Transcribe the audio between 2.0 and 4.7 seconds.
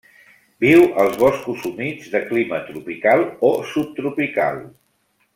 de clima tropical o subtropical.